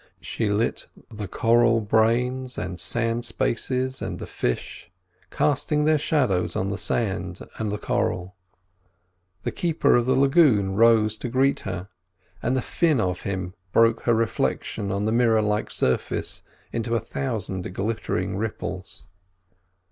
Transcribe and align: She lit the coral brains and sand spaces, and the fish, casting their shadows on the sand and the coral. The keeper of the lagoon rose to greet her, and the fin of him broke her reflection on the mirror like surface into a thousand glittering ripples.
She 0.19 0.49
lit 0.49 0.87
the 1.11 1.27
coral 1.27 1.79
brains 1.79 2.57
and 2.57 2.79
sand 2.79 3.23
spaces, 3.23 4.01
and 4.01 4.17
the 4.17 4.25
fish, 4.25 4.89
casting 5.29 5.85
their 5.85 5.99
shadows 5.99 6.55
on 6.55 6.69
the 6.69 6.77
sand 6.79 7.41
and 7.59 7.71
the 7.71 7.77
coral. 7.77 8.35
The 9.43 9.51
keeper 9.51 9.93
of 9.95 10.07
the 10.07 10.15
lagoon 10.15 10.73
rose 10.73 11.17
to 11.17 11.29
greet 11.29 11.59
her, 11.59 11.87
and 12.41 12.57
the 12.57 12.63
fin 12.63 12.99
of 12.99 13.21
him 13.21 13.53
broke 13.73 14.01
her 14.05 14.15
reflection 14.15 14.91
on 14.91 15.05
the 15.05 15.11
mirror 15.11 15.39
like 15.43 15.69
surface 15.69 16.41
into 16.71 16.95
a 16.95 16.99
thousand 16.99 17.71
glittering 17.75 18.37
ripples. 18.37 19.05